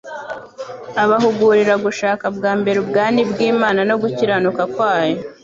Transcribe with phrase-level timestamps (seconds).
[1.03, 5.19] Abahugurira gushaka bwa mbere ubwani bw'Imana no gukiranuka kwayo,